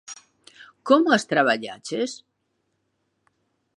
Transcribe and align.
Como 0.87 1.07
as 1.17 1.27
traballaches? 1.31 2.11